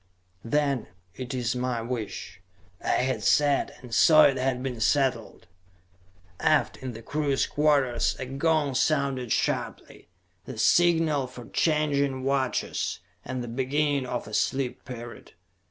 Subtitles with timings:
[0.43, 2.41] "Then it is my wish,"
[2.83, 5.45] I had said, and so it had been settled.
[6.39, 10.07] Aft, in the crew's quarters, a gong sounded sharply:
[10.45, 15.33] the signal for changing watches, and the beginning of a sleep period.